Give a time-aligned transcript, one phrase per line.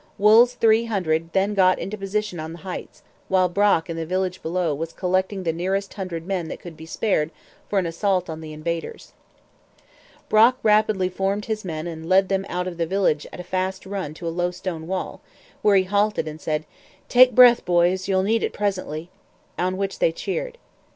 [0.17, 4.41] Wool's three hundred then got into position on the Heights; while Brock in the village
[4.41, 7.29] below was collecting the nearest hundred men that could be spared
[7.69, 9.13] for an assault on the invaders.
[10.27, 13.85] Brock rapidly formed his men and led them out of the village at a fast
[13.85, 15.21] run to a low stone wall,
[15.61, 16.65] where he halted and said,
[17.07, 19.11] 'Take breath, boys; you'll need it presently!'
[19.59, 20.57] on which they cheered.